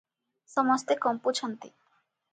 ସମସ୍ତେ 0.53 0.97
କମ୍ପୁଛନ୍ତି। 1.05 1.73